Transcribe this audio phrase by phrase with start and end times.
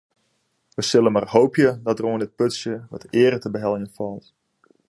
[0.79, 4.25] We sille mar hoopje dat der oan dit putsje wat eare te beheljen falt.